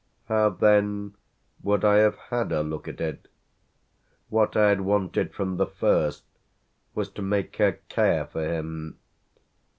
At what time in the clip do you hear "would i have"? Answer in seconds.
1.61-2.15